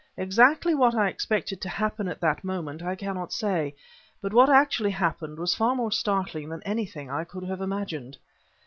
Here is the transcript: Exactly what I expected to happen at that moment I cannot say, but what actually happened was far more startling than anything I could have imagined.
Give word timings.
Exactly 0.17 0.73
what 0.73 0.95
I 0.95 1.09
expected 1.09 1.61
to 1.61 1.69
happen 1.69 2.07
at 2.07 2.19
that 2.21 2.43
moment 2.43 2.81
I 2.81 2.95
cannot 2.95 3.31
say, 3.31 3.75
but 4.19 4.33
what 4.33 4.49
actually 4.49 4.89
happened 4.89 5.37
was 5.37 5.53
far 5.53 5.75
more 5.75 5.91
startling 5.91 6.49
than 6.49 6.63
anything 6.63 7.11
I 7.11 7.23
could 7.23 7.43
have 7.43 7.61
imagined. 7.61 8.17